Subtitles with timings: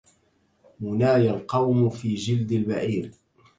[0.79, 3.11] منايا القوم في جلد البعير